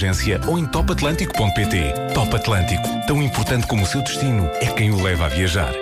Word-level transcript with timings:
emergência 0.00 0.40
ou 0.46 0.58
em 0.58 0.66
topatlântico.pt. 0.66 2.12
Top 2.14 2.34
Atlântico, 2.34 2.88
tão 3.06 3.22
importante 3.22 3.66
como 3.66 3.82
o 3.82 3.86
seu 3.86 4.02
destino, 4.02 4.46
é 4.60 4.66
quem 4.72 4.90
o 4.90 5.02
leva 5.02 5.26
a 5.26 5.28
viajar. 5.28 5.72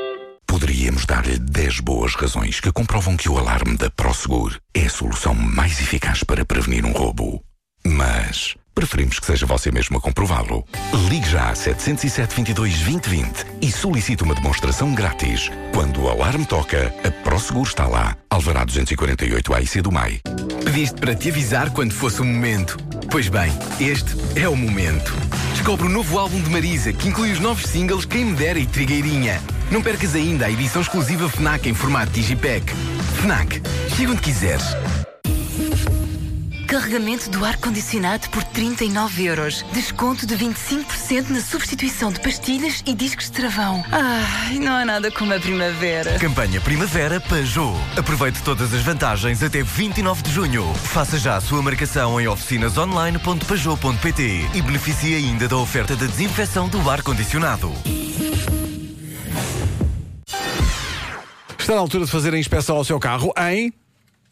Poderíamos 0.46 1.06
dar-lhe 1.06 1.38
10 1.38 1.80
boas 1.80 2.14
razões 2.14 2.58
que 2.58 2.72
comprovam 2.72 3.16
que 3.16 3.28
o 3.28 3.38
alarme 3.38 3.76
da 3.76 3.90
Prosegur 3.90 4.58
é 4.74 4.86
a 4.86 4.90
solução 4.90 5.34
mais 5.34 5.80
eficaz 5.80 6.24
para 6.24 6.44
prevenir 6.44 6.84
um 6.84 6.92
roubo. 6.92 7.42
Mas 7.86 8.56
preferimos 8.78 9.18
que 9.18 9.26
seja 9.26 9.44
você 9.44 9.72
mesmo 9.72 9.98
a 9.98 10.00
comprová-lo. 10.00 10.64
Ligue 11.08 11.28
já 11.28 11.50
a 11.50 11.54
707 11.54 12.36
22 12.36 12.78
2020 12.78 13.46
e 13.60 13.72
solicite 13.72 14.22
uma 14.22 14.36
demonstração 14.36 14.94
grátis. 14.94 15.50
Quando 15.74 16.02
o 16.02 16.08
alarme 16.08 16.46
toca, 16.46 16.94
a 17.02 17.10
Prosegur 17.10 17.66
está 17.66 17.88
lá. 17.88 18.16
Alvará 18.30 18.64
248 18.64 19.52
AIC 19.52 19.82
do 19.82 19.90
MAI. 19.90 20.20
Pediste 20.64 21.00
para 21.00 21.12
te 21.12 21.28
avisar 21.28 21.70
quando 21.70 21.92
fosse 21.92 22.22
o 22.22 22.24
momento. 22.24 22.78
Pois 23.10 23.28
bem, 23.28 23.50
este 23.80 24.14
é 24.38 24.48
o 24.48 24.54
momento. 24.54 25.12
Descobre 25.54 25.86
o 25.86 25.90
novo 25.90 26.16
álbum 26.16 26.40
de 26.40 26.48
Marisa, 26.48 26.92
que 26.92 27.08
inclui 27.08 27.32
os 27.32 27.40
novos 27.40 27.64
singles 27.64 28.04
Quem 28.04 28.26
Me 28.26 28.36
Dera 28.36 28.60
e 28.60 28.66
Trigueirinha. 28.66 29.42
Não 29.72 29.82
percas 29.82 30.14
ainda 30.14 30.46
a 30.46 30.50
edição 30.52 30.82
exclusiva 30.82 31.28
FNAC 31.28 31.68
em 31.68 31.74
formato 31.74 32.12
Digipack. 32.12 32.72
FNAC, 33.22 33.60
chega 33.96 34.12
onde 34.12 34.20
quiseres. 34.20 34.64
Carregamento 36.68 37.28
do 37.30 37.44
ar-condicionado 37.46 38.28
por 38.28 38.44
39 38.44 39.24
euros. 39.24 39.64
Desconto 39.72 40.26
de 40.26 40.36
25% 40.36 41.30
na 41.30 41.40
substituição 41.40 42.12
de 42.12 42.20
pastilhas 42.20 42.82
e 42.84 42.94
discos 42.94 43.30
de 43.30 43.32
travão. 43.32 43.82
Ai, 43.90 44.58
não 44.58 44.76
há 44.76 44.84
nada 44.84 45.10
como 45.10 45.32
a 45.32 45.40
primavera. 45.40 46.18
Campanha 46.18 46.60
Primavera 46.60 47.18
Peugeot. 47.20 47.74
Aproveite 47.96 48.42
todas 48.42 48.74
as 48.74 48.82
vantagens 48.82 49.42
até 49.42 49.62
29 49.62 50.22
de 50.22 50.30
junho. 50.30 50.74
Faça 50.74 51.18
já 51.18 51.36
a 51.36 51.40
sua 51.40 51.62
marcação 51.62 52.20
em 52.20 52.28
oficinasonline.peugeot.pt 52.28 54.50
e 54.52 54.60
beneficie 54.60 55.14
ainda 55.14 55.48
da 55.48 55.56
oferta 55.56 55.96
de 55.96 56.06
desinfecção 56.06 56.68
do 56.68 56.90
ar-condicionado. 56.90 57.72
Está 61.58 61.74
na 61.74 61.80
altura 61.80 62.04
de 62.04 62.10
fazer 62.10 62.34
a 62.34 62.38
inspeção 62.38 62.76
ao 62.76 62.84
seu 62.84 63.00
carro 63.00 63.32
em. 63.50 63.72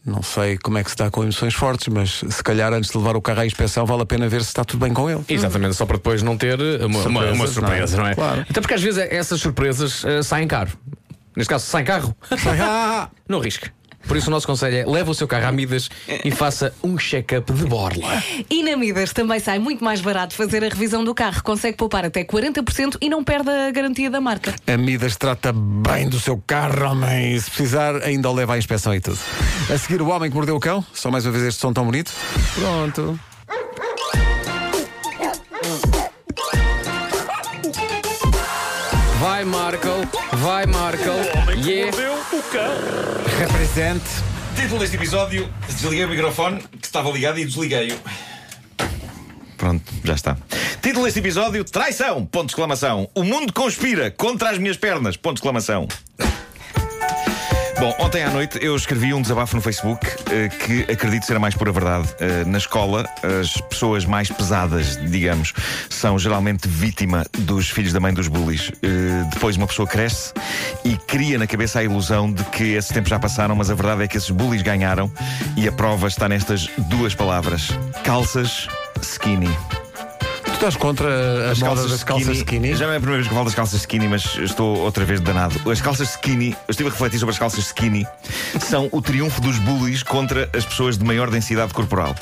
Não 0.06 0.22
sei 0.22 0.56
como 0.56 0.78
é 0.78 0.84
que 0.84 0.90
se 0.90 0.94
está 0.94 1.10
com 1.10 1.22
emoções 1.24 1.52
fortes, 1.52 1.88
mas 1.88 2.20
se 2.28 2.42
calhar 2.42 2.72
antes 2.72 2.90
de 2.92 2.96
levar 2.96 3.16
o 3.16 3.20
carro 3.20 3.40
à 3.40 3.46
inspeção 3.46 3.84
vale 3.84 4.02
a 4.02 4.06
pena 4.06 4.28
ver 4.28 4.40
se 4.42 4.48
está 4.48 4.64
tudo 4.64 4.78
bem 4.84 4.94
com 4.94 5.10
ele. 5.10 5.20
Exatamente, 5.28 5.74
só 5.74 5.84
para 5.84 5.96
depois 5.96 6.22
não 6.22 6.36
ter 6.38 6.60
uma, 6.84 7.00
uma- 7.06 7.32
uma 7.32 7.46
Surpresas, 7.48 7.50
surpresa, 7.50 7.96
não 7.96 8.02
não 8.04 8.08
é? 8.08 8.12
é? 8.12 8.14
Claro. 8.14 8.46
Até 8.48 8.60
porque 8.60 8.74
às 8.74 8.82
vezes 8.82 9.04
essas 9.10 9.40
surpresas 9.40 10.04
eh, 10.04 10.22
saem 10.22 10.46
caro. 10.46 10.70
Neste 11.36 11.50
caso, 11.50 11.66
saem 11.66 11.84
carro. 11.84 12.16
Ah, 12.60 13.08
não 13.28 13.40
risque. 13.40 13.68
Por 14.06 14.16
isso 14.16 14.28
o 14.28 14.30
nosso 14.30 14.46
conselho 14.46 14.76
é 14.76 14.86
leve 14.86 15.10
o 15.10 15.14
seu 15.14 15.26
carro 15.26 15.46
à 15.46 15.52
Midas 15.52 15.88
e 16.24 16.30
faça 16.30 16.72
um 16.82 16.96
check-up 16.96 17.52
de 17.52 17.64
borla. 17.64 18.22
E 18.48 18.62
na 18.62 18.76
Midas 18.76 19.12
também 19.12 19.40
sai 19.40 19.58
muito 19.58 19.84
mais 19.84 20.00
barato 20.00 20.34
fazer 20.34 20.64
a 20.64 20.68
revisão 20.68 21.04
do 21.04 21.14
carro. 21.14 21.42
Consegue 21.42 21.76
poupar 21.76 22.04
até 22.04 22.24
40% 22.24 22.98
e 23.00 23.08
não 23.08 23.24
perde 23.24 23.50
a 23.50 23.70
garantia 23.70 24.10
da 24.10 24.20
marca. 24.20 24.54
A 24.66 24.76
Midas 24.76 25.16
trata 25.16 25.52
bem 25.52 26.08
do 26.08 26.20
seu 26.20 26.42
carro, 26.46 26.90
homem. 26.90 27.38
Se 27.38 27.50
precisar, 27.50 27.96
ainda 28.02 28.30
o 28.30 28.34
leva 28.34 28.54
à 28.54 28.58
inspeção 28.58 28.94
e 28.94 29.00
tudo. 29.00 29.18
A 29.72 29.78
seguir, 29.78 30.00
o 30.00 30.08
homem 30.08 30.30
que 30.30 30.36
mordeu 30.36 30.56
o 30.56 30.60
cão. 30.60 30.84
Só 30.92 31.10
mais 31.10 31.24
uma 31.26 31.32
vez 31.32 31.44
este 31.44 31.60
som 31.60 31.72
tão 31.72 31.84
bonito. 31.84 32.12
Pronto. 32.54 33.18
Vai, 39.20 39.44
Markle. 39.44 40.08
Vai, 40.32 40.66
Markle. 40.66 41.45
Yeah. 41.66 41.90
Represente. 43.40 44.04
Título 44.54 44.78
deste 44.78 44.94
episódio: 44.94 45.52
Desliguei 45.66 46.04
o 46.04 46.08
microfone 46.08 46.62
que 46.80 46.86
estava 46.86 47.10
ligado 47.10 47.40
e 47.40 47.44
desliguei-o. 47.44 47.98
Pronto, 49.56 49.82
já 50.04 50.14
está. 50.14 50.38
Título 50.80 51.06
deste 51.06 51.18
episódio: 51.18 51.64
Traição! 51.64 52.24
Ponto 52.24 52.46
de 52.46 52.52
exclamação. 52.52 53.10
O 53.16 53.24
mundo 53.24 53.52
conspira 53.52 54.12
contra 54.12 54.50
as 54.50 54.58
minhas 54.58 54.76
pernas. 54.76 55.16
Ponto 55.16 55.34
de 55.34 55.40
exclamação. 55.40 55.88
Bom, 57.78 57.94
ontem 57.98 58.22
à 58.22 58.30
noite 58.30 58.58
eu 58.62 58.74
escrevi 58.74 59.12
um 59.12 59.20
desabafo 59.20 59.54
no 59.54 59.60
Facebook 59.60 60.06
eh, 60.32 60.48
que 60.48 60.90
acredito 60.90 61.26
ser 61.26 61.36
a 61.36 61.38
mais 61.38 61.54
pura 61.54 61.70
verdade. 61.70 62.08
Eh, 62.18 62.42
na 62.46 62.56
escola, 62.56 63.04
as 63.22 63.60
pessoas 63.60 64.06
mais 64.06 64.30
pesadas, 64.30 64.96
digamos, 65.10 65.52
são 65.90 66.18
geralmente 66.18 66.66
vítima 66.66 67.26
dos 67.38 67.68
filhos 67.68 67.92
da 67.92 68.00
mãe 68.00 68.14
dos 68.14 68.28
bullies. 68.28 68.72
Eh, 68.82 69.28
depois 69.30 69.58
uma 69.58 69.66
pessoa 69.66 69.86
cresce 69.86 70.32
e 70.86 70.96
cria 70.96 71.38
na 71.38 71.46
cabeça 71.46 71.80
a 71.80 71.84
ilusão 71.84 72.32
de 72.32 72.42
que 72.44 72.64
esses 72.72 72.90
tempos 72.90 73.10
já 73.10 73.18
passaram, 73.18 73.54
mas 73.54 73.70
a 73.70 73.74
verdade 73.74 74.04
é 74.04 74.08
que 74.08 74.16
esses 74.16 74.30
bullies 74.30 74.62
ganharam 74.62 75.12
e 75.54 75.68
a 75.68 75.72
prova 75.72 76.08
está 76.08 76.28
nestas 76.30 76.70
duas 76.88 77.14
palavras: 77.14 77.68
calças 78.02 78.68
skinny. 79.02 79.54
Tu 80.56 80.60
estás 80.60 80.76
contra 80.76 81.52
a 81.52 81.54
moda 81.54 81.86
das 81.86 82.02
calças 82.02 82.38
skinny? 82.38 82.74
Já 82.74 82.86
não 82.86 82.94
é 82.94 82.96
a 82.96 82.98
primeira 82.98 83.18
vez 83.18 83.28
que 83.28 83.34
falo 83.34 83.44
das 83.44 83.54
calças 83.54 83.78
skinny, 83.80 84.08
mas 84.08 84.38
estou 84.38 84.78
outra 84.78 85.04
vez 85.04 85.20
danado. 85.20 85.70
As 85.70 85.82
calças 85.82 86.12
skinny, 86.12 86.52
eu 86.52 86.70
estive 86.70 86.88
a 86.88 86.92
refletir 86.92 87.18
sobre 87.18 87.34
as 87.34 87.38
calças 87.38 87.66
skinny, 87.66 88.06
são 88.58 88.88
o 88.90 89.02
triunfo 89.02 89.38
dos 89.42 89.58
bullies 89.58 90.02
contra 90.02 90.48
as 90.56 90.64
pessoas 90.64 90.96
de 90.96 91.04
maior 91.04 91.28
densidade 91.28 91.74
corporal. 91.74 92.14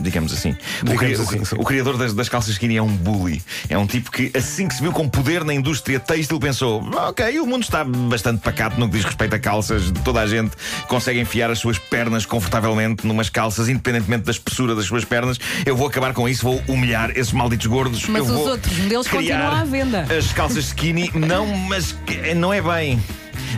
Digamos 0.00 0.32
assim. 0.32 0.50
O, 0.82 0.84
Digamos 0.86 0.98
cri- 1.28 1.40
assim, 1.42 1.56
o- 1.56 1.64
criador 1.64 1.96
das, 1.96 2.12
das 2.14 2.28
calças 2.28 2.50
skinny 2.52 2.76
é 2.76 2.82
um 2.82 2.88
bully. 2.88 3.42
É 3.68 3.78
um 3.78 3.86
tipo 3.86 4.10
que, 4.10 4.30
assim 4.36 4.66
que 4.68 4.74
se 4.74 4.82
viu 4.82 4.92
com 4.92 5.08
poder 5.08 5.44
na 5.44 5.54
indústria 5.54 6.00
têxtil, 6.00 6.38
pensou: 6.40 6.82
ok, 6.94 7.38
o 7.40 7.46
mundo 7.46 7.62
está 7.62 7.84
bastante 7.84 8.40
pacato 8.40 8.78
no 8.78 8.88
que 8.88 8.96
diz 8.96 9.04
respeito 9.04 9.34
a 9.34 9.38
calças. 9.38 9.92
Toda 10.04 10.20
a 10.20 10.26
gente 10.26 10.52
consegue 10.88 11.20
enfiar 11.20 11.50
as 11.50 11.58
suas 11.58 11.78
pernas 11.78 12.26
confortavelmente 12.26 13.06
numas 13.06 13.28
calças, 13.28 13.68
independentemente 13.68 14.24
da 14.24 14.32
espessura 14.32 14.74
das 14.74 14.86
suas 14.86 15.04
pernas. 15.04 15.38
Eu 15.64 15.76
vou 15.76 15.86
acabar 15.86 16.12
com 16.12 16.28
isso, 16.28 16.42
vou 16.42 16.62
humilhar 16.68 17.10
esses 17.10 17.32
malditos 17.32 17.66
gordos. 17.66 18.06
Mas 18.08 18.18
Eu 18.20 18.24
os 18.24 18.30
vou 18.40 18.48
outros 18.50 18.76
modelos 18.78 19.06
continuam 19.08 19.50
à 19.52 19.64
venda. 19.64 20.06
As 20.16 20.32
calças 20.32 20.66
skinny, 20.66 21.10
não, 21.14 21.46
mas 21.46 21.94
não 22.36 22.52
é 22.52 22.60
bem. 22.60 23.00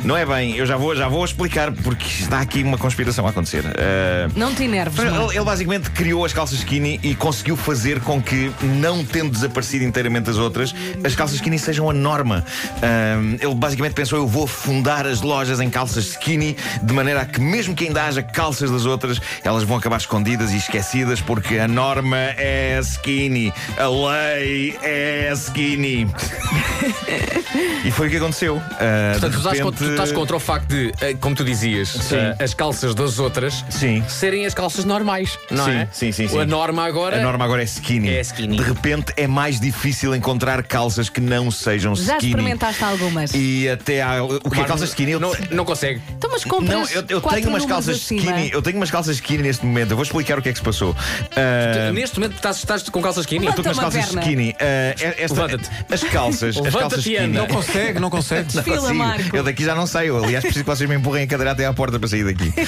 Não 0.04 0.16
é 0.16 0.24
bem, 0.24 0.56
eu 0.56 0.66
já 0.66 0.76
vou, 0.76 0.94
já 0.94 1.08
vou 1.08 1.24
explicar 1.24 1.72
porque 1.72 2.06
está 2.06 2.40
aqui 2.40 2.62
uma 2.62 2.78
conspiração 2.78 3.26
a 3.26 3.30
acontecer. 3.30 3.64
Ah, 3.66 4.28
Não 4.36 4.54
te 4.54 4.64
enerves. 4.64 4.98
ele, 4.98 5.36
ele 5.36 5.44
basicamente 5.44 5.90
criou 5.90 6.24
as 6.24 6.32
calças 6.32 6.58
skinny 6.58 7.00
e 7.02 7.14
conseguiu 7.14 7.56
fazer 7.56 8.00
com 8.00 8.20
que, 8.22 8.50
não 8.62 9.04
tendo 9.04 9.30
desaparecido 9.30 9.84
inteiramente 9.84 10.30
as 10.30 10.36
outras, 10.36 10.74
as 11.04 11.14
calças 11.14 11.36
skinny 11.36 11.58
sejam 11.58 11.88
a 11.90 11.92
norma. 11.92 12.44
Ahm, 12.82 13.36
ele 13.40 13.54
basicamente 13.54 13.94
pensou: 13.94 14.18
eu 14.18 14.26
vou 14.26 14.44
afundar 14.44 15.06
as 15.06 15.20
lojas 15.22 15.60
em 15.60 15.68
calças 15.70 16.04
skinny, 16.06 16.56
de 16.82 16.92
maneira 16.92 17.22
a 17.22 17.26
que, 17.26 17.40
mesmo 17.40 17.74
que 17.74 17.86
ainda 17.86 18.04
haja 18.04 18.22
calças 18.22 18.70
das 18.70 18.86
outras, 18.86 19.20
elas 19.42 19.62
vão 19.64 19.76
acabar 19.76 19.96
escondidas 19.98 20.52
e 20.52 20.56
esquecidas, 20.56 21.20
porque 21.20 21.58
a 21.58 21.66
norma 21.68 22.16
é 22.16 22.78
skinny, 22.82 23.52
a 23.78 23.88
lei 23.88 24.76
é 24.82 25.30
skinny. 25.34 26.06
e 27.84 27.90
foi 27.90 28.08
o 28.08 28.10
que 28.10 28.16
aconteceu. 28.16 28.62
Ah, 28.72 29.12
Portanto, 29.18 29.36
de 29.36 29.42
tu 29.86 29.92
estás, 29.92 30.12
contra, 30.12 30.12
estás 30.12 30.12
contra 30.12 30.36
o 30.36 30.40
facto 30.40 30.68
de, 30.68 30.92
eh, 31.00 31.14
como 31.20 31.34
tu 31.34 31.44
dizias, 31.44 32.12
eh, 32.12 32.36
as 32.42 32.54
calças 32.54 32.94
das 32.94 33.18
outras 33.18 33.64
Sim. 33.70 34.02
serem 34.08 34.46
as 34.46 34.54
calças 34.54 34.84
normais, 34.84 35.38
não 35.50 35.64
sim, 35.64 35.70
é? 35.70 35.88
sim, 35.92 36.12
sim, 36.12 36.28
sim. 36.28 36.38
A 36.40 36.46
norma 36.46 36.84
agora. 36.84 37.16
A 37.18 37.22
norma 37.22 37.44
agora 37.44 37.62
é 37.62 37.64
skinny. 37.64 38.08
É 38.10 38.20
skinny. 38.20 38.56
De 38.56 38.62
repente 38.62 39.12
é 39.16 39.26
mais 39.26 39.60
difícil 39.60 40.14
encontrar 40.14 40.62
calças 40.62 41.08
que 41.08 41.20
não 41.20 41.50
sejam 41.50 41.94
Já 41.94 42.14
skinny. 42.16 42.32
experimentaste 42.32 42.84
algumas? 42.84 43.30
E 43.34 43.68
até 43.68 44.02
há. 44.02 44.22
O 44.22 44.50
que 44.50 44.60
é 44.60 44.64
calças 44.64 44.88
skinny? 44.90 45.12
Eu 45.12 45.20
Não, 45.20 45.32
não 45.50 45.64
consegue. 45.64 46.00
Então, 46.16 46.30
mas 46.30 46.44
compras 46.44 46.68
Não, 46.70 46.82
eu, 46.88 47.04
eu 47.08 47.20
tenho 47.20 47.48
umas 47.48 47.64
calças 47.64 47.96
acima. 47.96 48.20
skinny. 48.20 48.50
Eu 48.52 48.62
tenho 48.62 48.76
umas 48.76 48.90
calças 48.90 49.16
skinny 49.16 49.42
neste 49.42 49.64
momento. 49.64 49.90
Eu 49.92 49.96
vou 49.96 50.04
explicar 50.04 50.38
o 50.38 50.42
que 50.42 50.48
é 50.48 50.52
que 50.52 50.58
se 50.58 50.64
passou. 50.64 50.94
Ah, 51.36 51.90
Neste 51.92 52.18
momento 52.18 52.36
estás, 52.36 52.56
estás 52.58 52.82
com 52.88 53.00
calças 53.02 53.24
skinny? 53.24 53.46
eu 53.46 53.50
estou 53.50 53.64
com 53.64 53.70
as 53.70 53.78
calças 53.78 54.04
perna. 54.06 54.20
skinny. 54.22 54.54
Ah, 54.60 54.94
esta- 55.18 55.46
as 55.92 56.04
calças. 56.04 56.56
as 56.56 56.74
calças 56.74 57.00
skinny. 57.00 57.28
Não 57.28 57.46
consegue, 57.46 57.98
não 58.00 58.10
consegue. 58.10 58.46
Não 58.54 58.62
Desfila, 58.62 58.76
consigo. 58.78 58.98
Marco. 58.98 59.36
Eu 59.36 59.42
daqui 59.44 59.64
já 59.64 59.74
não 59.76 59.86
saio. 59.86 60.16
Aliás, 60.22 60.42
preciso 60.42 60.64
que 60.64 60.70
vocês 60.70 60.88
me 60.88 60.96
empurrem 60.96 61.24
a 61.24 61.26
cadeira 61.26 61.52
até 61.52 61.66
à 61.66 61.72
porta 61.72 61.98
para 61.98 62.08
sair 62.08 62.24
daqui. 62.24 62.52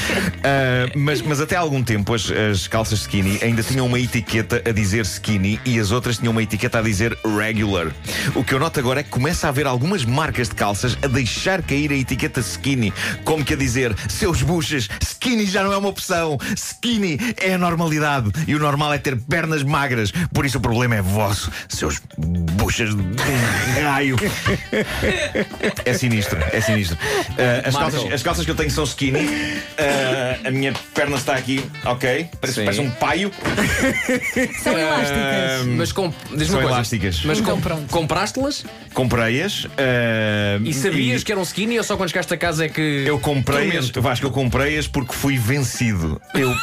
Ah, 0.44 0.90
mas, 0.94 1.20
mas 1.20 1.40
até 1.40 1.56
há 1.56 1.60
algum 1.60 1.82
tempo 1.82 2.14
as, 2.14 2.30
as 2.30 2.68
calças 2.68 3.00
skinny 3.00 3.38
ainda 3.42 3.62
tinham 3.62 3.86
uma 3.86 3.98
etiqueta 3.98 4.62
a 4.64 4.72
dizer 4.72 5.04
skinny 5.04 5.60
e 5.64 5.78
as 5.78 5.90
outras 5.90 6.18
tinham 6.18 6.30
uma 6.30 6.42
etiqueta 6.42 6.78
a 6.78 6.82
dizer 6.82 7.16
regular. 7.24 7.88
O 8.34 8.44
que 8.44 8.54
eu 8.54 8.60
noto 8.60 8.78
agora 8.78 9.00
é 9.00 9.02
que 9.02 9.10
começa 9.10 9.46
a 9.46 9.50
haver 9.50 9.66
algumas 9.66 10.04
marcas 10.04 10.48
de 10.48 10.54
calças 10.54 10.96
a 11.02 11.06
deixar 11.06 11.62
cair 11.62 11.90
a 11.90 11.94
etiqueta 11.94 12.40
skinny, 12.40 12.92
como 13.24 13.44
que 13.44 13.54
a 13.54 13.56
dizer, 13.56 13.94
seus 14.08 14.42
buchas, 14.42 14.88
skinny 15.02 15.46
já 15.46 15.62
não 15.62 15.72
é 15.72 15.76
uma 15.76 15.88
opção. 15.88 16.38
Skinny 16.56 17.18
é 17.36 17.54
a 17.54 17.58
normalidade 17.58 18.30
e 18.46 18.54
o 18.54 18.58
normal 18.58 18.94
é 18.94 18.98
ter 18.98 19.16
pernas 19.16 19.62
magras. 19.62 20.12
Por 20.32 20.46
isso 20.46 20.58
o 20.58 20.60
problema 20.60 20.96
é 20.96 21.02
vosso, 21.02 21.50
seus 21.68 22.00
buchas 22.16 22.94
de 22.94 23.02
raio. 23.82 24.16
É 25.84 25.92
sinistro, 25.92 26.38
é 26.52 26.60
sinistro. 26.60 26.87
Uh, 26.94 27.68
as, 27.68 27.76
calças, 27.76 28.12
as 28.12 28.22
calças 28.22 28.44
que 28.44 28.50
eu 28.50 28.54
tenho 28.54 28.70
são 28.70 28.84
skinny. 28.84 29.24
Uh, 29.26 30.48
a 30.48 30.50
minha 30.50 30.72
perna 30.94 31.16
está 31.16 31.34
aqui, 31.34 31.64
ok? 31.84 32.28
Parece, 32.40 32.60
parece 32.64 32.80
um 32.80 32.90
paio. 32.90 33.30
São 34.62 34.74
Ah, 34.74 34.80
elásticas. 34.80 35.66
Mas 35.76 35.92
com, 35.92 36.12
São 36.46 36.62
elásticas. 36.62 37.22
Mas 37.24 37.38
Então 37.38 37.60
com, 37.60 37.86
compraste-las 37.88 38.64
Comprei-as. 38.94 39.64
uh, 39.64 39.68
e 40.64 40.72
sabias 40.72 41.22
que 41.22 41.32
eram 41.32 41.42
skinny 41.42 41.78
ou 41.78 41.84
só 41.84 41.96
quando 41.96 42.10
chegaste 42.10 42.32
a 42.34 42.36
casa 42.36 42.64
é 42.64 42.68
que. 42.68 43.04
Eu 43.06 43.18
comprei-as. 43.18 43.90
Vasco, 43.90 44.26
eu 44.26 44.30
comprei-as 44.30 44.86
porque 44.86 45.12
fui 45.12 45.36
vencido. 45.38 46.20
Eu 46.34 46.54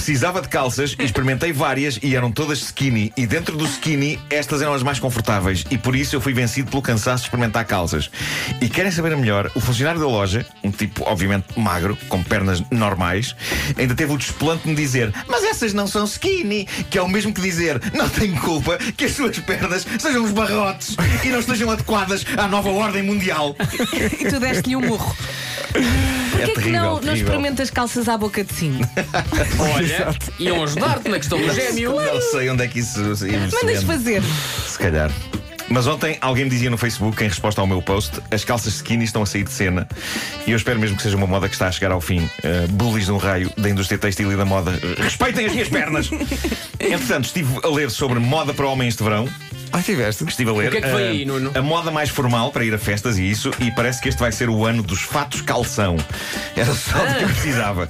Precisava 0.00 0.40
de 0.40 0.48
calças 0.48 0.96
e 0.98 1.04
experimentei 1.04 1.52
várias 1.52 1.98
e 2.02 2.16
eram 2.16 2.32
todas 2.32 2.58
skinny. 2.62 3.12
E 3.18 3.26
dentro 3.26 3.54
do 3.54 3.66
skinny, 3.66 4.18
estas 4.30 4.62
eram 4.62 4.72
as 4.72 4.82
mais 4.82 4.98
confortáveis. 4.98 5.66
E 5.70 5.76
por 5.76 5.94
isso 5.94 6.16
eu 6.16 6.22
fui 6.22 6.32
vencido 6.32 6.70
pelo 6.70 6.80
cansaço 6.80 7.24
de 7.24 7.28
experimentar 7.28 7.66
calças. 7.66 8.10
E 8.62 8.68
querem 8.70 8.90
saber 8.90 9.14
melhor? 9.14 9.50
O 9.54 9.60
funcionário 9.60 10.00
da 10.00 10.06
loja, 10.06 10.46
um 10.64 10.70
tipo 10.70 11.04
obviamente 11.06 11.46
magro, 11.60 11.98
com 12.08 12.22
pernas 12.22 12.62
normais, 12.70 13.36
ainda 13.76 13.94
teve 13.94 14.14
o 14.14 14.16
desplante 14.16 14.62
de 14.62 14.70
me 14.70 14.74
dizer: 14.74 15.12
Mas 15.28 15.44
essas 15.44 15.74
não 15.74 15.86
são 15.86 16.06
skinny. 16.06 16.66
Que 16.88 16.96
é 16.96 17.02
o 17.02 17.08
mesmo 17.08 17.34
que 17.34 17.42
dizer: 17.42 17.78
Não 17.92 18.08
tenho 18.08 18.40
culpa 18.40 18.78
que 18.78 19.04
as 19.04 19.12
suas 19.12 19.38
pernas 19.40 19.86
sejam 19.98 20.22
uns 20.22 20.32
barrotes 20.32 20.96
e 21.22 21.28
não 21.28 21.40
estejam 21.40 21.70
adequadas 21.70 22.24
à 22.38 22.48
nova 22.48 22.70
ordem 22.70 23.02
mundial. 23.02 23.54
E 24.18 24.28
tu 24.30 24.40
deste-lhe 24.40 24.76
um 24.76 24.80
murro. 24.80 25.14
Porquê 26.46 26.52
que 26.52 26.60
terrível, 26.60 26.82
não, 26.82 26.92
não 26.92 27.00
terrível. 27.00 27.24
experimentas 27.24 27.70
calças 27.70 28.08
à 28.08 28.16
boca 28.16 28.44
de 28.44 28.52
sino? 28.52 28.80
Olha, 29.74 30.16
iam 30.38 30.62
ajudar-te 30.64 31.08
na 31.08 31.18
questão 31.18 31.40
do 31.40 31.52
gêmeo. 31.52 32.00
Não 32.00 32.20
sei 32.20 32.50
onde 32.50 32.64
é 32.64 32.68
que 32.68 32.80
isso 32.80 33.16
se 33.16 33.26
Mandas 33.26 33.82
fazer. 33.84 34.22
Se 34.66 34.78
calhar. 34.78 35.10
Mas 35.70 35.86
ontem 35.86 36.18
alguém 36.20 36.44
me 36.44 36.50
dizia 36.50 36.68
no 36.68 36.76
Facebook, 36.76 37.22
em 37.22 37.28
resposta 37.28 37.60
ao 37.60 37.66
meu 37.66 37.80
post, 37.80 38.20
as 38.32 38.44
calças 38.44 38.74
skinny 38.74 39.04
estão 39.04 39.22
a 39.22 39.26
sair 39.26 39.44
de 39.44 39.52
cena 39.52 39.86
e 40.44 40.50
eu 40.50 40.56
espero 40.56 40.80
mesmo 40.80 40.96
que 40.96 41.02
seja 41.02 41.16
uma 41.16 41.28
moda 41.28 41.48
que 41.48 41.54
está 41.54 41.68
a 41.68 41.72
chegar 41.72 41.92
ao 41.92 42.00
fim. 42.00 42.22
Uh, 42.22 42.66
bullies 42.70 43.06
de 43.06 43.12
um 43.12 43.18
raio 43.18 43.52
da 43.56 43.70
indústria 43.70 43.96
têxtil 43.96 44.32
e 44.32 44.36
da 44.36 44.44
moda. 44.44 44.72
Uh, 44.72 45.00
respeitem 45.00 45.46
as 45.46 45.52
minhas 45.52 45.68
pernas! 45.68 46.10
Entretanto, 46.80 47.26
estive 47.26 47.60
a 47.62 47.68
ler 47.68 47.88
sobre 47.88 48.18
moda 48.18 48.52
para 48.52 48.66
homens 48.66 48.96
de 48.96 49.04
verão. 49.04 49.28
Ah, 49.72 49.82
tiveste? 49.82 50.24
Estive 50.24 50.50
a 50.50 50.54
ler 50.54 50.68
O 50.68 50.70
que 50.70 50.78
é 50.78 50.80
que 50.80 50.90
foi 50.90 51.02
uh, 51.02 51.10
aí, 51.10 51.24
Nuno? 51.24 51.52
a 51.54 51.62
moda 51.62 51.90
mais 51.90 52.10
formal 52.10 52.50
para 52.50 52.64
ir 52.64 52.74
a 52.74 52.78
festas 52.78 53.18
e 53.18 53.30
isso, 53.30 53.50
e 53.60 53.70
parece 53.70 54.00
que 54.00 54.08
este 54.08 54.18
vai 54.18 54.32
ser 54.32 54.48
o 54.48 54.64
ano 54.64 54.82
dos 54.82 55.02
fatos 55.02 55.40
calção. 55.40 55.96
Era 56.56 56.74
só 56.74 56.98
o 56.98 57.14
que 57.14 57.24
eu 57.24 57.28
precisava. 57.28 57.88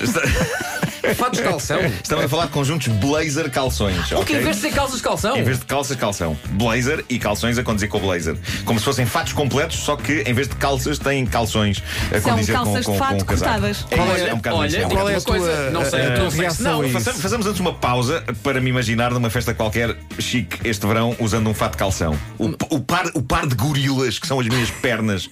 Fatos 1.14 1.38
de 1.40 1.44
calção. 1.44 1.80
Estamos 2.02 2.24
a 2.24 2.28
falar 2.28 2.46
de 2.46 2.52
conjuntos 2.52 2.88
blazer 2.88 3.50
calções. 3.50 4.10
O 4.12 4.24
que 4.24 4.34
em 4.34 4.40
vez 4.40 4.56
de 4.56 4.62
ser 4.62 4.72
calças 4.72 4.96
de 4.96 5.02
calção? 5.02 5.36
Em 5.36 5.42
vez 5.42 5.58
de 5.58 5.64
calças, 5.64 5.96
calção. 5.96 6.38
Blazer 6.50 7.04
e 7.08 7.18
calções 7.18 7.58
a 7.58 7.62
conduzir 7.62 7.88
com 7.88 7.98
o 7.98 8.00
blazer. 8.00 8.36
Como 8.64 8.78
se 8.78 8.84
fossem 8.84 9.06
fatos 9.06 9.32
completos, 9.32 9.78
só 9.78 9.96
que 9.96 10.22
em 10.26 10.32
vez 10.34 10.48
de 10.48 10.56
calças 10.56 10.98
têm 10.98 11.24
calções 11.26 11.82
a 12.14 12.20
São 12.20 12.32
condizer 12.32 12.56
com, 12.56 12.64
calças 12.64 12.86
com, 12.86 12.92
de 12.92 12.98
fato 12.98 13.16
com 13.16 13.22
o 13.22 13.24
casaco. 13.26 13.50
cortadas. 13.52 13.86
É, 13.90 14.00
Olha, 14.00 14.20
é 14.22 14.34
um 14.34 14.36
bocado 14.36 14.56
olha, 14.56 14.66
isso, 14.68 14.76
é 14.76 14.80
um 14.80 14.82
é 14.82 14.86
uma 15.02 15.10
a 15.10 15.20
tua, 15.20 15.22
coisa, 15.22 15.70
não 15.70 15.84
sei, 15.84 16.00
eh, 16.00 16.06
a 16.06 16.16
tua 16.16 16.30
reação 16.30 16.72
Não, 16.72 16.80
a 16.80 16.84
isso? 16.86 16.92
Façamos, 16.94 17.20
façamos 17.22 17.46
antes 17.46 17.60
uma 17.60 17.74
pausa 17.74 18.24
para 18.42 18.60
me 18.60 18.70
imaginar 18.70 19.10
numa 19.12 19.30
festa 19.30 19.54
qualquer 19.54 19.96
chique 20.18 20.58
este 20.68 20.86
verão 20.86 21.14
usando 21.18 21.48
um 21.48 21.54
fato 21.54 21.72
de 21.72 21.78
calção. 21.78 22.18
O, 22.38 22.46
o 22.76 22.80
par, 22.80 23.06
o 23.14 23.22
par 23.22 23.46
de 23.46 23.54
gorilas 23.54 24.18
que 24.18 24.26
são 24.26 24.38
as 24.40 24.46
minhas 24.46 24.70
pernas 24.70 25.28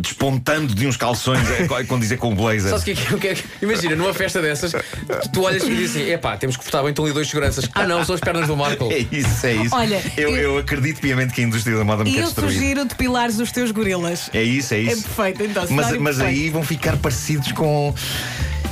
despontando 0.00 0.74
de 0.74 0.86
uns 0.86 0.96
calções 0.96 1.46
a, 1.70 1.78
a 1.78 1.84
condizer 1.84 2.18
com 2.18 2.32
o 2.32 2.34
blazer. 2.34 2.70
Sabes 2.70 2.82
o 2.82 2.84
que 2.84 2.90
é 2.90 2.94
que- 2.94 3.14
o 3.14 3.18
que 3.18 3.28
é 3.28 3.34
que- 3.34 3.44
Imagina, 3.62 3.96
numa 3.96 4.12
festa 4.14 4.40
dessas, 4.42 4.72
tu, 5.22 5.28
tu 5.30 5.42
olhas 5.42 5.62
e 5.64 5.74
dizes 5.74 5.96
assim: 5.96 6.10
epá, 6.10 6.36
temos 6.36 6.56
que 6.56 6.62
portar 6.64 6.82
bem, 6.82 6.90
estão 6.90 7.04
ali 7.04 7.14
dois 7.14 7.28
seguranças. 7.28 7.68
Ah, 7.74 7.86
não, 7.86 8.04
são 8.04 8.14
as 8.14 8.20
pernas 8.20 8.46
do 8.46 8.56
Marco. 8.56 8.88
É 8.96 8.98
isso, 9.10 9.46
é 9.46 9.52
isso. 9.54 9.74
Olha, 9.74 10.02
eu, 10.16 10.30
eu- 10.30 10.36
eu 10.36 10.58
acredito 10.58 11.00
piamente 11.00 11.32
que 11.34 11.40
a 11.40 11.44
indústria 11.44 11.76
da 11.76 11.84
moda 11.84 12.04
me 12.04 12.10
E 12.10 12.14
quer 12.14 12.20
eu 12.20 12.24
destruir. 12.26 12.52
sugiro 12.52 12.84
depilares 12.84 13.38
os 13.38 13.50
teus 13.52 13.70
gorilas. 13.70 14.30
É 14.32 14.42
isso, 14.42 14.74
é 14.74 14.78
É 14.78 14.80
isso. 14.82 15.02
perfeito, 15.08 15.42
então. 15.42 15.66
Mas, 15.70 15.90
mas 15.98 16.16
perfeito. 16.16 16.22
aí 16.40 16.50
vão 16.50 16.62
ficar 16.62 16.96
parecidos 16.96 17.52
com. 17.52 17.94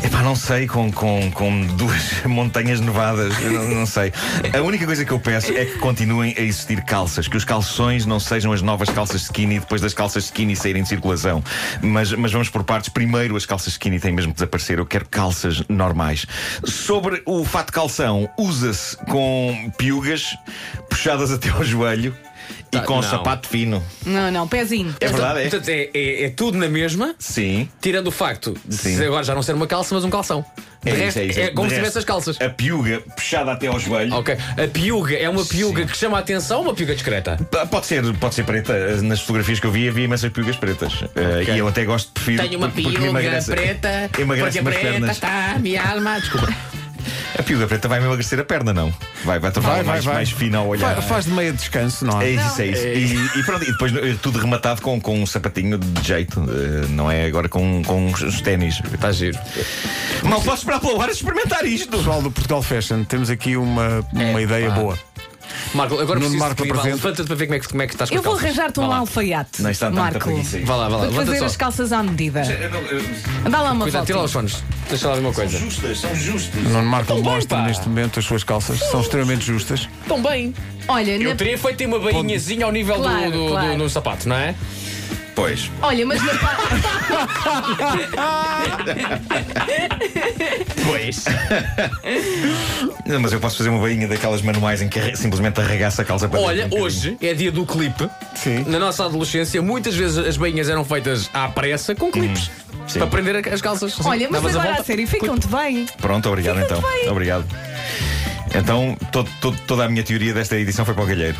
Epá, 0.05 0.23
não 0.23 0.37
sei, 0.37 0.67
com, 0.67 0.93
com, 0.93 1.31
com 1.31 1.67
duas 1.79 2.23
montanhas 2.27 2.79
nevadas, 2.79 3.33
não, 3.41 3.69
não 3.69 3.87
sei. 3.87 4.13
A 4.53 4.61
única 4.61 4.85
coisa 4.85 5.03
que 5.03 5.11
eu 5.11 5.19
peço 5.19 5.51
é 5.53 5.65
que 5.65 5.79
continuem 5.79 6.35
a 6.37 6.43
existir 6.43 6.85
calças, 6.85 7.27
que 7.27 7.37
os 7.37 7.45
calções 7.45 8.05
não 8.05 8.21
sejam 8.21 8.53
as 8.53 8.61
novas 8.61 8.91
calças 8.91 9.23
skinny 9.23 9.61
depois 9.61 9.81
das 9.81 9.95
calças 9.95 10.25
skinny 10.25 10.55
saírem 10.55 10.83
de 10.83 10.91
circulação. 10.91 11.43
Mas, 11.81 12.13
mas 12.13 12.31
vamos 12.31 12.51
por 12.51 12.63
partes. 12.65 12.91
Primeiro, 12.91 13.35
as 13.35 13.47
calças 13.47 13.73
skinny 13.73 13.99
têm 13.99 14.13
mesmo 14.13 14.33
que 14.33 14.37
desaparecer. 14.37 14.79
Eu 14.79 14.85
quero 14.85 15.09
calças 15.09 15.63
normais. 15.71 16.27
Sobre 16.65 17.23
o 17.25 17.43
fato 17.43 17.69
de 17.69 17.73
calção, 17.73 18.29
usa-se 18.39 18.97
com 19.07 19.73
piugas 19.79 20.37
puxadas 20.91 21.31
até 21.33 21.49
ao 21.49 21.65
joelho 21.65 22.15
e 22.79 22.87
com 22.87 22.97
não. 22.97 23.03
sapato 23.03 23.49
fino. 23.49 23.83
Não, 24.05 24.31
não, 24.31 24.49
pezinho. 24.49 24.95
É 25.01 25.09
verdade, 25.09 25.41
é? 25.41 25.43
Portanto, 25.43 25.69
é, 25.69 25.91
é- 25.95 26.25
é 26.25 26.29
tudo 26.31 26.59
na 26.59 26.69
mesma, 26.69 27.15
Sim. 27.19 27.69
tirando 27.81 28.09
o 28.09 28.11
facto 28.13 28.55
de 28.65 28.77
Sim. 28.77 29.05
agora 29.05 29.25
já 29.25 29.35
não 29.35 29.43
ser 29.43 29.55
uma 29.55 29.67
calça, 29.67 29.95
mas 29.95 30.05
um 30.05 30.11
calção. 30.11 30.45
De 30.83 30.91
É 30.91 30.95
resto, 30.95 31.07
isso, 31.09 31.19
é 31.19 31.25
isso. 31.25 31.41
é 31.41 31.49
como 31.49 31.67
De 31.67 31.75
se 31.75 31.81
tivesse 31.81 31.99
as 31.99 32.05
calças. 32.05 32.39
A 32.43 32.51
piuga 32.51 33.01
puxada 33.17 33.53
até 33.53 33.69
ao 33.69 33.81
joelho. 33.81 34.13
Ok. 34.17 34.37
A 34.37 34.69
piuga 34.69 35.15
é 35.17 35.27
uma 35.31 35.43
piuga 35.43 35.87
que 35.87 35.97
chama 35.97 36.19
a 36.19 36.21
atenção 36.21 36.59
ou 36.59 36.65
uma 36.65 36.75
piuga 36.75 36.93
discreta? 36.95 37.39
P- 37.51 37.67
Pode 37.69 37.87
ser, 37.87 38.03
pode 38.19 38.35
ser 38.35 38.45
preta. 38.45 39.01
Nas 39.01 39.21
fotografias 39.21 39.59
que 39.59 39.67
eu 39.67 39.71
vi 39.73 39.89
havia 39.89 40.05
imensas 40.05 40.31
piugas 40.31 40.57
pretas. 40.57 41.01
Uh, 41.01 41.09
E 41.55 41.59
eu 41.59 41.67
até 41.67 41.87
gosto, 41.87 42.13
prefiro. 42.13 42.43
Tenho 42.43 42.59
uma 42.59 42.69
porque- 42.69 42.83
piuga 42.83 43.07
emagrece- 43.07 43.51
preta, 43.51 44.11
Emagrece 44.19 44.59
porque 44.59 44.61
umas 44.61 44.75
preta 44.75 44.91
pernas. 44.93 45.11
está 45.17 45.53
a 45.53 45.59
minha 45.59 45.83
alma. 45.83 46.21
Desculpa. 46.21 46.55
A 47.39 47.43
piuga 47.43 47.67
preta 47.67 47.89
vai 47.89 47.99
me 48.01 48.07
emagrecer 48.07 48.39
a 48.39 48.45
perna, 48.45 48.73
não? 48.73 48.95
Vai, 49.25 49.39
vai 49.41 49.51
torná-la 49.51 49.75
Vai, 49.77 49.85
mais, 49.85 50.05
vai. 50.05 50.15
mais 50.15 50.31
fina 50.31 50.59
ao 50.59 50.69
olhar. 50.69 50.95
Fa- 50.97 51.03
faz 51.03 51.25
de 51.25 51.33
meia 51.33 51.53
descanso, 51.53 52.05
não 52.05 52.23
É 52.23 52.29
é? 52.29 52.31
isso, 52.35 52.63
é 52.63 52.67
isso. 52.67 52.87
E, 52.87 53.41
e 53.41 53.43
pronto, 53.43 53.63
e 53.65 53.73
depois 53.73 53.93
eh, 53.97 54.15
tudo 54.23 54.39
rematado 54.39 54.81
com, 54.81 55.01
com 55.01 55.21
um 55.21 55.27
sapatinho 55.27 55.77
de 55.79 56.03
jeito, 56.07 56.41
eh, 56.49 56.87
não 56.91 57.11
é 57.11 57.27
agora 57.27 57.49
com, 57.49 57.83
com 57.85 58.07
uns 58.07 58.41
ténis. 58.41 58.81
Está 58.93 59.11
giro. 59.11 59.39
Mal 60.23 60.41
posso 60.43 60.59
esperar 60.63 60.79
pela 60.81 60.95
hora 60.97 61.11
de 61.13 61.19
experimentar 61.19 61.65
isto. 61.65 61.89
Pessoal 61.97 62.23
do 62.23 62.31
Portugal 62.31 62.63
Fashion, 62.63 63.03
temos 63.05 63.29
aqui 63.31 63.57
uma, 63.57 64.07
uma 64.13 64.41
ideia 64.41 64.69
pá. 64.69 64.75
boa. 64.77 64.99
Marco, 65.75 65.95
agora 65.95 66.07
Nuno 66.21 66.21
preciso 66.21 66.39
Marco 66.39 66.63
de 66.63 66.71
apresenta. 66.71 66.97
Levanta-te 66.97 67.27
para 67.27 67.37
ver 67.37 67.47
como 67.47 67.55
é 67.55 67.61
que, 67.61 67.69
como 67.69 67.83
é 67.83 67.87
que 67.87 67.95
estás 67.95 68.11
com 68.11 68.17
Eu 68.17 68.21
as 68.21 68.25
vou 68.25 68.33
calças. 68.35 68.49
arranjar-te 68.49 68.77
Vá 68.77 68.83
um 68.85 68.89
lá. 68.89 68.97
alfaiate. 68.99 69.63
Não 69.63 69.71
está 69.71 69.87
tanta 69.89 70.01
Marco. 70.01 70.19
preguiça 70.21 70.57
aí. 70.57 70.65
Vá 70.65 70.77
lá, 70.77 70.89
vá 70.89 70.97
lá. 70.97 71.07
Vou 71.07 71.15
fazer 71.27 71.39
só. 71.39 71.45
as 71.47 71.57
calças 71.57 71.93
à 71.93 72.03
medida. 72.03 72.43
Não- 72.45 72.81
eu- 72.81 73.51
Dá 73.51 73.61
lá 73.63 73.73
uma 73.73 73.85
Cuidado, 73.85 74.07
tira 74.07 74.19
lá 74.19 74.25
os 74.25 74.33
fones. 74.33 74.65
Deixa 74.89 75.09
lá 75.09 75.15
ver 75.15 75.21
uma 75.21 75.33
coisa. 75.33 75.59
Justas, 75.59 75.99
são 76.01 76.15
justas. 76.15 76.63
Nuno 76.63 76.83
Marco 76.85 77.07
Tão 77.09 77.17
bem, 77.17 77.25
mostra 77.25 77.59
pá. 77.59 77.65
neste 77.67 77.89
momento 77.89 78.19
as 78.19 78.25
suas 78.25 78.45
calças, 78.45 78.79
são 78.79 79.01
extremamente 79.01 79.45
justas. 79.45 79.89
Estão 80.03 80.23
bem. 80.23 80.55
Olha, 80.87 81.13
Eu 81.13 81.31
na- 81.31 81.35
teria 81.37 81.57
feito 81.57 81.85
uma 81.85 81.99
bainhazinha 81.99 82.67
ao 82.67 82.73
nível 82.73 82.97
do- 82.97 83.03
Claro, 83.03 83.31
do, 83.31 83.45
do, 83.45 83.51
claro. 83.51 83.79
do 83.79 83.89
sapato, 83.89 84.29
não 84.29 84.37
é? 84.37 84.55
Pois. 85.35 85.69
olha, 85.83 86.07
mas 86.07 86.21
Pois. 90.87 91.25
Não, 93.07 93.21
mas 93.21 93.33
eu 93.33 93.41
posso 93.41 93.59
fazer 93.59 93.71
uma 93.71 93.81
bainha 93.81 94.07
daquelas 94.07 94.43
manuais 94.43 94.83
em 94.83 94.89
que 94.89 95.17
simplesmente 95.17 95.61
arregaça 95.61 96.03
a 96.03 96.05
calça 96.05 96.29
para 96.29 96.41
Olha, 96.41 96.63
dentro 96.65 96.79
um 96.79 96.83
hoje 96.83 97.17
é 97.21 97.35
dia 97.35 97.51
do 97.51 97.65
clipe. 97.67 98.09
Sim. 98.37 98.65
Na 98.69 98.79
nossa 98.79 99.05
adolescência, 99.05 99.61
muitas 99.63 99.95
vezes 99.95 100.19
as 100.19 100.37
bainhas 100.37 100.69
eram 100.69 100.85
feitas 100.85 101.29
à 101.33 101.49
pressa 101.49 101.95
com 101.95 102.11
clipes. 102.11 102.51
sim. 102.87 102.99
Para 102.99 103.09
prender 103.09 103.37
a- 103.49 103.55
as 103.55 103.61
calças. 103.61 103.95
olha, 104.05 104.29
mas 104.31 104.41
Davas 104.43 104.57
a 104.57 104.59
agora 104.61 104.69
a 104.69 104.77
volta. 104.77 104.87
sério, 104.87 105.07
ficam-te 105.09 105.47
bem. 105.49 105.87
Pronto, 106.01 106.29
obrigado 106.29 106.61
então. 106.61 106.83
Obrigado. 107.11 107.45
Então, 108.55 108.97
todo- 109.11 109.31
todo- 109.41 109.59
toda 109.67 109.85
a 109.85 109.89
minha 109.89 110.03
teoria 110.05 110.33
desta 110.33 110.57
edição 110.57 110.85
foi 110.85 110.95
para 110.95 111.03
o 111.05 111.07
galheiro. 111.07 111.37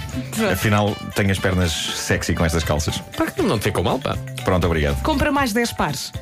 Afinal, 0.53 0.95
tenho 1.15 1.31
as 1.31 1.39
pernas 1.39 1.73
sexy 1.73 2.35
com 2.35 2.45
estas 2.45 2.65
calças. 2.65 2.99
Pá, 3.17 3.27
Não 3.43 3.59
te 3.59 3.65
ficou 3.65 3.85
mal, 3.85 3.99
pá. 3.99 4.17
Pronto, 4.45 4.67
obrigado. 4.67 5.01
Compra 5.03 5.31
mais 5.31 5.53
10 5.53 5.73
pares. 5.73 6.13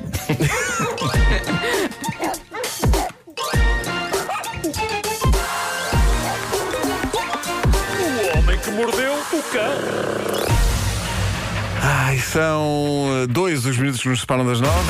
Ai, 11.81 12.17
são 12.19 13.07
eh, 13.23 13.27
dois 13.27 13.65
os 13.65 13.77
minutos 13.77 14.01
que 14.01 14.09
nos 14.09 14.21
separam 14.21 14.45
das 14.45 14.59
nove. 14.61 14.89